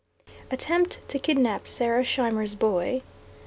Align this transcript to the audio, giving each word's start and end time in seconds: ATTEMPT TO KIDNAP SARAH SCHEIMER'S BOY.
ATTEMPT 0.49 1.01
TO 1.07 1.19
KIDNAP 1.19 1.67
SARAH 1.67 2.03
SCHEIMER'S 2.05 2.55
BOY. 2.55 3.03